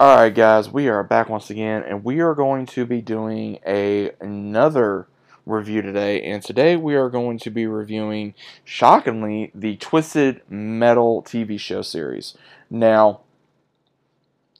[0.00, 4.12] Alright guys, we are back once again and we are going to be doing a
[4.20, 5.08] another
[5.44, 11.58] review today and today we are going to be reviewing shockingly the Twisted Metal TV
[11.58, 12.36] show series.
[12.70, 13.22] Now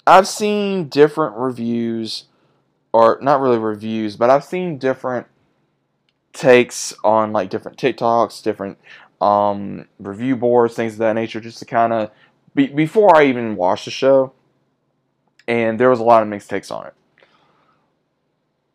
[0.09, 2.25] I've seen different reviews
[2.93, 5.29] or not really reviews, but I've seen different
[6.33, 8.77] takes on like different TikToks, different
[9.21, 12.11] um, review boards, things of that nature just to kind of
[12.57, 14.33] be, before I even watch the show
[15.49, 16.95] and there was a lot of mixed takes on it.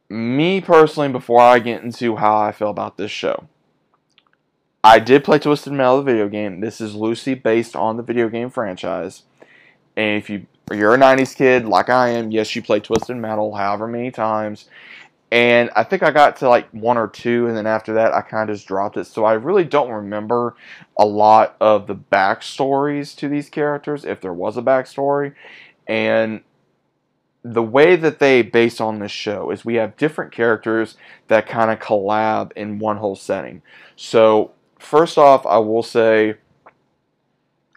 [0.09, 3.47] Me personally, before I get into how I feel about this show,
[4.83, 6.59] I did play Twisted Metal, the video game.
[6.59, 9.23] This is loosely based on the video game franchise.
[9.95, 13.53] And if you you're a 90s kid like I am, yes, you played Twisted Metal
[13.53, 14.65] however many times.
[15.31, 18.21] And I think I got to like one or two, and then after that, I
[18.21, 19.05] kind of just dropped it.
[19.05, 20.55] So I really don't remember
[20.97, 25.33] a lot of the backstories to these characters, if there was a backstory.
[25.87, 26.41] And
[27.43, 30.95] the way that they base on this show is we have different characters
[31.27, 33.61] that kind of collab in one whole setting.
[33.97, 36.35] So, first off, I will say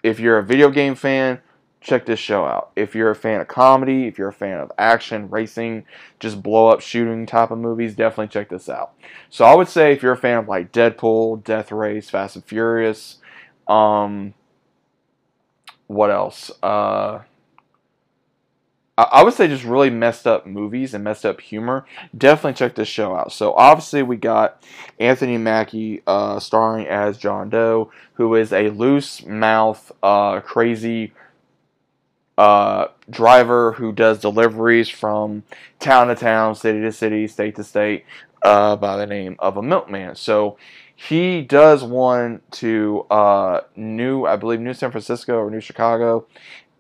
[0.04, 1.40] if you're a video game fan,
[1.80, 2.70] check this show out.
[2.76, 5.84] If you're a fan of comedy, if you're a fan of action, racing,
[6.20, 8.92] just blow up shooting type of movies, definitely check this out.
[9.30, 12.44] So, I would say if you're a fan of like Deadpool, Death Race, Fast and
[12.44, 13.16] Furious,
[13.66, 14.34] um,
[15.88, 16.52] what else?
[16.62, 17.20] Uh,
[18.98, 21.84] I would say just really messed up movies and messed up humor.
[22.16, 23.30] Definitely check this show out.
[23.30, 24.62] So obviously we got
[24.98, 31.12] Anthony Mackie uh, starring as John Doe, who is a loose mouth, uh, crazy
[32.38, 35.42] uh, driver who does deliveries from
[35.78, 38.04] town to town, city to city, state to state,
[38.42, 40.14] uh, by the name of a milkman.
[40.14, 40.56] So
[40.94, 46.26] he does one to uh, New, I believe, New San Francisco or New Chicago,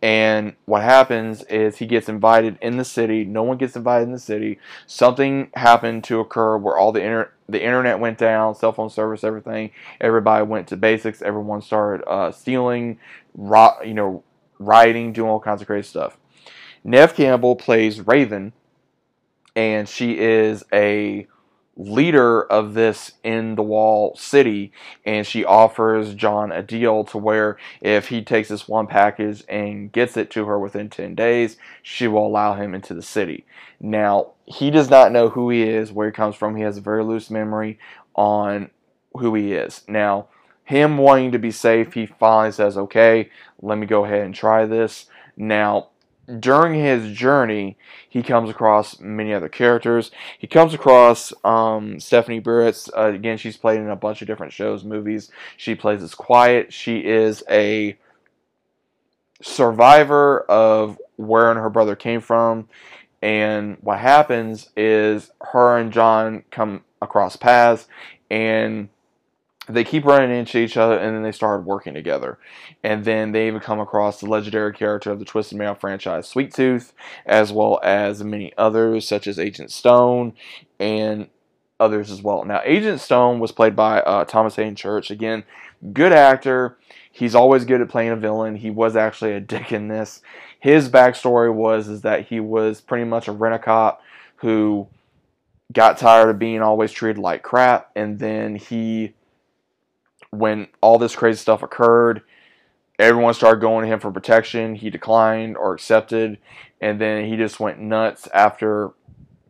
[0.02, 3.24] and what happens is he gets invited in the city.
[3.24, 4.58] No one gets invited in the city.
[4.86, 9.24] Something happened to occur where all the inter- the internet went down, cell phone service,
[9.24, 9.70] everything.
[10.00, 11.22] Everybody went to basics.
[11.22, 12.98] Everyone started uh, stealing,
[13.34, 14.22] ro- you know,
[14.58, 16.18] rioting, doing all kinds of crazy stuff.
[16.84, 18.52] Neve Campbell plays Raven,
[19.54, 21.26] and she is a
[21.76, 24.72] leader of this in the wall city
[25.04, 29.92] and she offers John a deal to where if he takes this one package and
[29.92, 33.44] gets it to her within 10 days she will allow him into the city.
[33.78, 36.56] Now he does not know who he is where he comes from.
[36.56, 37.78] He has a very loose memory
[38.14, 38.70] on
[39.12, 39.82] who he is.
[39.86, 40.28] Now
[40.64, 44.64] him wanting to be safe he finally says okay let me go ahead and try
[44.64, 45.06] this.
[45.36, 45.90] Now
[46.40, 47.76] during his journey,
[48.08, 50.10] he comes across many other characters.
[50.38, 52.90] He comes across um, Stephanie Beatriz.
[52.96, 55.30] Uh, again, she's played in a bunch of different shows, movies.
[55.56, 56.72] She plays as Quiet.
[56.72, 57.96] She is a
[59.42, 62.68] survivor of where her brother came from.
[63.22, 67.86] And what happens is her and John come across paths,
[68.30, 68.88] and
[69.68, 72.38] they keep running into each other and then they start working together.
[72.82, 76.54] And then they even come across the legendary character of the Twisted Metal franchise, Sweet
[76.54, 76.92] Tooth,
[77.24, 80.34] as well as many others such as Agent Stone
[80.78, 81.28] and
[81.80, 82.44] others as well.
[82.44, 85.10] Now, Agent Stone was played by uh, Thomas Haden Church.
[85.10, 85.44] Again,
[85.92, 86.78] good actor.
[87.10, 88.56] He's always good at playing a villain.
[88.56, 90.22] He was actually a dick in this.
[90.60, 94.02] His backstory was is that he was pretty much a rent-a-cop
[94.36, 94.86] who
[95.72, 99.14] got tired of being always treated like crap, and then he
[100.38, 102.22] when all this crazy stuff occurred,
[102.98, 104.74] everyone started going to him for protection.
[104.74, 106.38] He declined or accepted,
[106.80, 108.92] and then he just went nuts after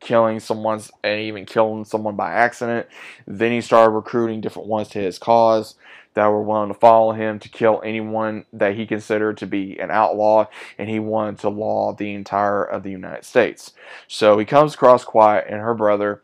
[0.00, 2.86] killing someone and even killing someone by accident.
[3.26, 5.74] Then he started recruiting different ones to his cause
[6.14, 9.90] that were willing to follow him to kill anyone that he considered to be an
[9.90, 10.46] outlaw,
[10.78, 13.72] and he wanted to law the entire of the United States.
[14.08, 16.22] So he comes across Quiet and her brother,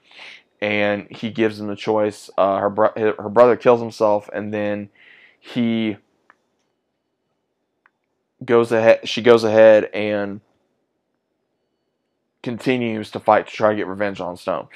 [0.62, 2.31] and he gives them the choice.
[2.39, 4.89] Uh, her bro- her brother kills himself, and then
[5.41, 5.97] he
[8.43, 9.06] goes ahead.
[9.06, 10.41] She goes ahead and
[12.44, 14.69] continues to fight to try to get revenge on Stone.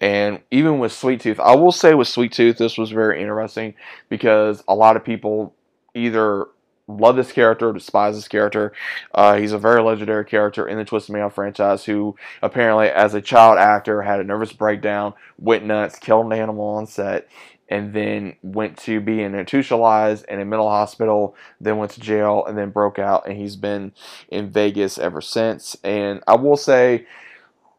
[0.00, 3.74] And even with Sweet Tooth, I will say with Sweet Tooth, this was very interesting
[4.08, 5.54] because a lot of people
[5.94, 6.46] either
[6.86, 8.72] love this character, despise this character.
[9.14, 13.22] Uh, he's a very legendary character in the Twisted Metal franchise who apparently, as a
[13.22, 17.28] child actor, had a nervous breakdown, went nuts, killed an animal on set,
[17.68, 22.58] and then went to be institutionalized in a mental hospital, then went to jail, and
[22.58, 23.92] then broke out, and he's been
[24.28, 25.76] in Vegas ever since.
[25.82, 27.06] And I will say,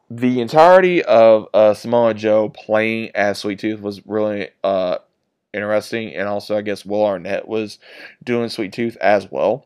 [0.10, 4.98] the entirety of uh, Samoa Joe playing as Sweet Tooth was really uh,
[5.56, 6.14] interesting.
[6.14, 7.80] And also, I guess Will Arnett was
[8.24, 9.66] doing Sweet Tooth as well.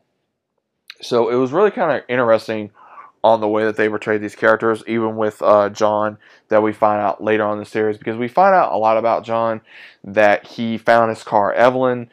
[1.02, 2.70] So it was really kind of interesting
[3.22, 6.16] on the way that they portrayed these characters, even with uh, John,
[6.48, 8.96] that we find out later on in the series, because we find out a lot
[8.96, 9.60] about John
[10.04, 12.10] that he found his car, Evelyn.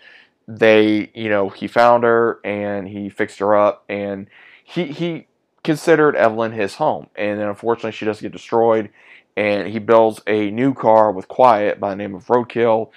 [0.50, 4.28] They, you know, he found her and he fixed her up, and
[4.64, 5.28] he he
[5.64, 8.90] considered Evelyn his home, and then unfortunately she does get destroyed,
[9.36, 12.92] and he builds a new car with Quiet by the name of Roadkill,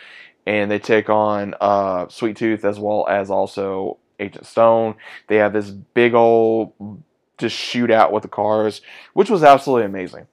[0.47, 4.97] and they take on uh, Sweet Tooth as well as also Agent Stone.
[5.27, 6.73] They have this big old
[7.39, 8.83] just shootout with the cars,
[9.15, 10.27] which was absolutely amazing.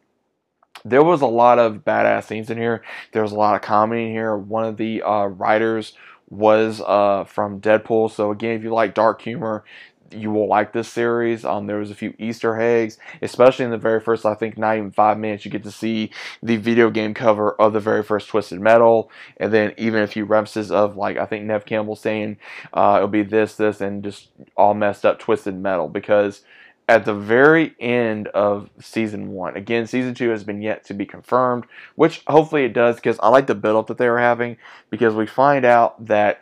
[0.86, 2.83] There was a lot of badass scenes in here.
[3.12, 4.38] There was a lot of comedy in here.
[4.38, 5.94] One of the uh, writers
[6.30, 8.12] was uh, from Deadpool.
[8.12, 9.63] So again, if you like dark humor,
[10.12, 11.45] you will like this series.
[11.45, 14.77] Um, there was a few Easter eggs, especially in the very first, I think, not
[14.77, 15.45] even five minutes.
[15.45, 16.12] You get to see
[16.42, 20.25] the video game cover of the very first Twisted Metal, and then even a few
[20.25, 22.38] references of like I think Neve Campbell saying
[22.74, 26.42] uh, it'll be this, this, and just all messed up Twisted Metal because
[26.89, 29.57] at the very end of season one.
[29.57, 31.65] Again, season two has been yet to be confirmed,
[31.95, 34.57] which hopefully it does because I like the build up that they were having
[34.89, 36.42] because we find out that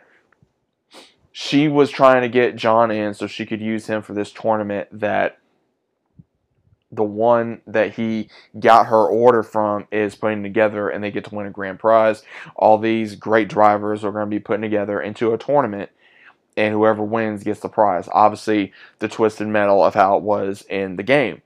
[1.38, 4.88] she was trying to get John in so she could use him for this tournament
[4.90, 5.38] that
[6.90, 11.34] the one that he got her order from is putting together and they get to
[11.34, 12.22] win a grand prize.
[12.56, 15.90] All these great drivers are going to be putting together into a tournament
[16.56, 18.08] and whoever wins gets the prize.
[18.12, 21.42] Obviously, the twisted metal of how it was in the game.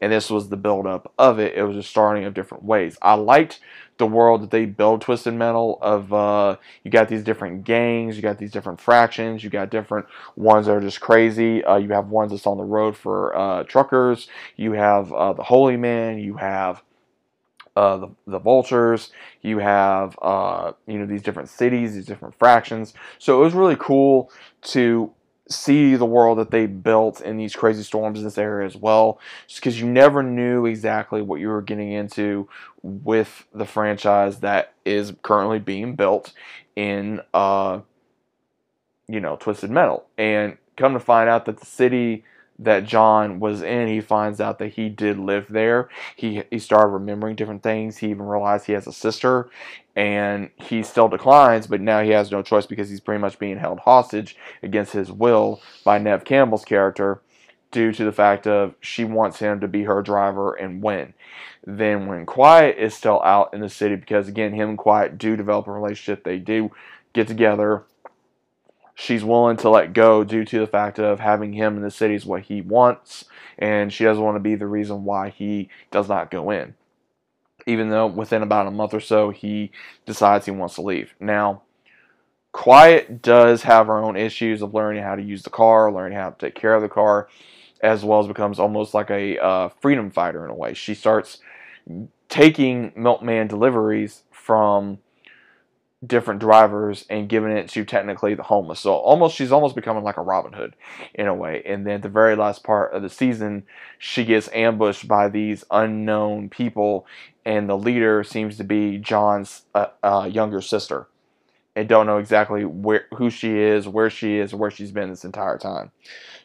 [0.00, 1.54] And this was the build up of it.
[1.54, 2.96] It was a starting of different ways.
[3.02, 3.60] I liked
[3.98, 8.22] the world that they build Twisted Metal of uh, you got these different gangs, you
[8.22, 11.64] got these different fractions, you got different ones that are just crazy.
[11.64, 14.28] Uh, you have ones that's on the road for uh, truckers.
[14.56, 16.18] You have uh, the Holy Man.
[16.18, 16.82] You have
[17.76, 19.12] uh, the, the vultures.
[19.42, 22.94] You have uh, you know these different cities, these different fractions.
[23.18, 24.30] So it was really cool
[24.62, 25.12] to
[25.48, 29.20] see the world that they built in these crazy storms in this area as well
[29.46, 32.48] just because you never knew exactly what you were getting into
[32.82, 36.32] with the franchise that is currently being built
[36.76, 37.78] in uh
[39.08, 40.06] you know twisted metal.
[40.18, 42.24] And come to find out that the city
[42.58, 45.88] that John was in, he finds out that he did live there.
[46.16, 47.98] He he started remembering different things.
[47.98, 49.50] He even realized he has a sister,
[49.96, 53.58] and he still declines, but now he has no choice because he's pretty much being
[53.58, 57.20] held hostage against his will by Neve Campbell's character
[57.70, 61.12] due to the fact of she wants him to be her driver and win.
[61.66, 65.34] Then when Quiet is still out in the city, because again, him and Quiet do
[65.34, 66.70] develop a relationship, they do
[67.14, 67.82] get together.
[68.94, 72.14] She's willing to let go due to the fact of having him in the city
[72.14, 73.24] is what he wants,
[73.58, 76.74] and she doesn't want to be the reason why he does not go in
[77.66, 79.70] even though within about a month or so he
[80.06, 81.14] decides he wants to leave.
[81.20, 81.62] Now,
[82.52, 86.30] Quiet does have her own issues of learning how to use the car, learning how
[86.30, 87.28] to take care of the car,
[87.80, 90.72] as well as becomes almost like a uh, freedom fighter in a way.
[90.72, 91.38] She starts
[92.28, 94.98] taking Milkman deliveries from
[96.06, 98.80] different drivers and giving it to technically the homeless.
[98.80, 100.74] So almost she's almost becoming like a Robin Hood
[101.14, 101.62] in a way.
[101.64, 103.64] And then the very last part of the season,
[103.98, 107.06] she gets ambushed by these unknown people,
[107.44, 111.08] and the leader seems to be John's uh, uh, younger sister.
[111.76, 115.24] And don't know exactly where who she is, where she is, where she's been this
[115.24, 115.90] entire time.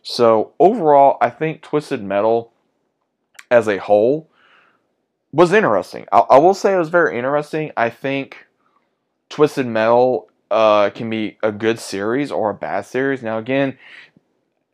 [0.01, 2.51] So overall, I think Twisted Metal
[3.51, 4.29] as a whole
[5.31, 6.07] was interesting.
[6.11, 7.71] I, I will say it was very interesting.
[7.77, 8.47] I think
[9.29, 13.21] Twisted Metal uh, can be a good series or a bad series.
[13.21, 13.77] Now, again,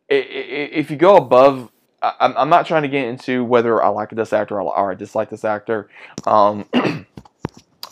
[0.10, 1.72] if you go above,
[2.02, 5.44] I'm not trying to get into whether I like this actor or I dislike this
[5.44, 5.90] actor.
[6.26, 6.66] Um,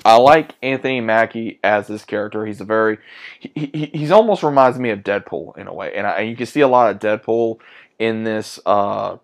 [0.06, 2.46] I like Anthony Mackie as this character.
[2.46, 2.98] He's a very,
[3.40, 6.36] he, he he's almost reminds me of Deadpool in a way, and, I, and you
[6.36, 7.60] can see a lot of Deadpool
[8.00, 9.18] in this uh,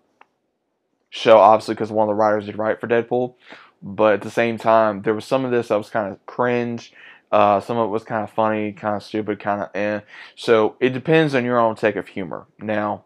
[1.10, 3.34] show, obviously because one of the writers did write for Deadpool.
[3.82, 6.92] But at the same time, there was some of this that was kind of cringe
[7.32, 10.00] uh, some of it was kind of funny, kind of stupid, kind of eh.
[10.34, 12.46] So it depends on your own take of humor.
[12.58, 13.04] Now,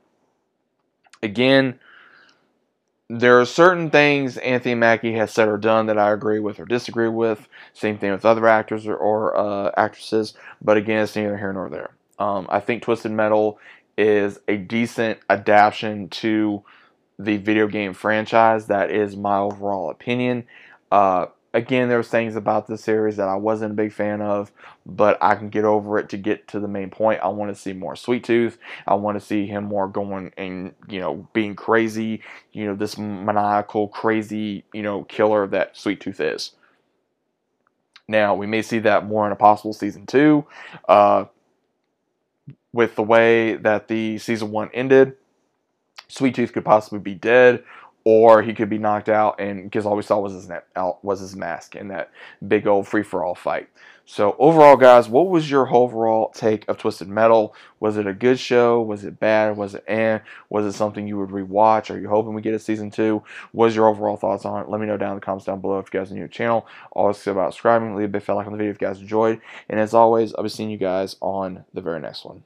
[1.23, 1.79] again,
[3.11, 6.65] there are certain things Anthony Mackie has said or done that I agree with or
[6.65, 7.49] disagree with.
[7.75, 10.35] Same thing with other actors or, or uh, actresses.
[10.63, 11.91] But again, it's neither here nor there.
[12.19, 13.59] Um, I think Twisted Metal
[13.99, 16.63] is a decent adaptation to
[17.19, 18.67] the video game franchise.
[18.67, 20.45] That is my overall opinion.
[20.91, 24.51] Uh, again, there was things about this series that I wasn't a big fan of,
[24.85, 27.21] but I can get over it to get to the main point.
[27.23, 28.59] I want to see more Sweet Tooth.
[28.87, 32.21] I want to see him more going and you know being crazy.
[32.53, 36.51] You know this maniacal, crazy you know killer that Sweet Tooth is.
[38.09, 40.45] Now we may see that more in a possible season two,
[40.89, 41.27] uh,
[42.73, 45.17] with the way that the season one ended.
[46.09, 47.65] Sweet Tooth could possibly be dead
[48.05, 50.67] or he could be knocked out, and because all we saw was his net,
[51.03, 52.11] was his mask in that
[52.47, 53.69] big old free for all fight.
[54.07, 57.55] So overall, guys, what was your overall take of Twisted Metal?
[57.81, 58.83] Was it a good show?
[58.83, 59.57] Was it bad?
[59.57, 60.19] Was it eh?
[60.51, 61.91] Was it something you would rewatch?
[61.91, 63.23] Are you hoping we get a season two?
[63.53, 64.69] What is your overall thoughts on it?
[64.69, 66.27] Let me know down in the comments down below if you guys are new to
[66.27, 66.67] the channel.
[66.93, 67.97] Always about subscribing.
[67.97, 69.41] Leave a big fat like on the video if you guys enjoyed.
[69.71, 72.45] And as always, I'll be seeing you guys on the very next one.